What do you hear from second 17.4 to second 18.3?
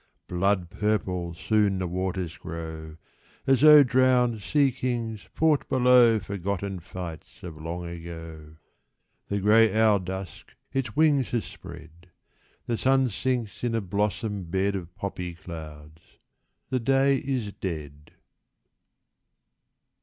dead.